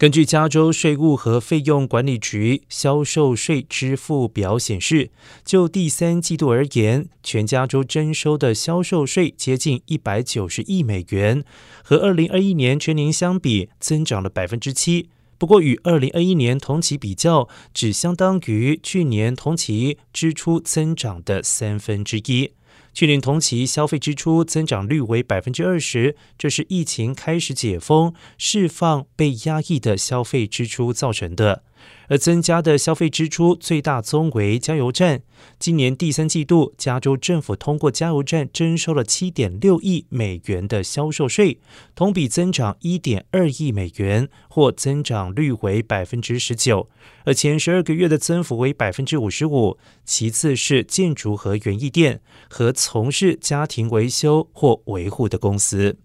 [0.00, 5.10] 根据加州税务和费用管理局销售税支付表显示，
[5.44, 11.44] 就第三季度而言，全加州征收的销售税接近一百九十亿美元，
[11.84, 15.10] 和二零二一年全年相比增长了百分之七。
[15.36, 22.52] 不过，与二零二一年同期比较，只相当于去年同期支出增长的三分之一。
[22.92, 31.64] 去年同期消费支出增长率为百分之二十，这是疫情开始解封、释放被压抑的消费支出造成的。
[32.08, 35.22] 而增加的消费支出最大宗为加油站。
[35.58, 41.58] 今年第三季度，加州政府通过加油站征收了七点六亿美元的销售税，
[41.94, 46.88] 同比增长一点二亿美元，或增长率为百分之十九。
[47.24, 49.78] 而前十二个月的增幅为百分之五十五。
[50.04, 55.98] 其次是建筑和园艺店和从事家庭维修或维护的公司。